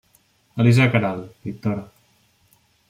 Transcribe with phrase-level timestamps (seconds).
[0.63, 1.85] Elisa Queralt, pintora.